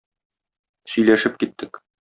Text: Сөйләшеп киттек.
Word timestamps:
Сөйләшеп 0.95 1.39
киттек. 1.45 1.83